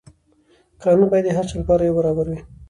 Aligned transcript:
قانون 0.81 1.07
باید 1.11 1.25
د 1.27 1.29
هر 1.37 1.45
چا 1.49 1.55
لپاره 1.61 1.81
یو 1.83 1.95
برابر 1.99 2.25
وي. 2.29 2.39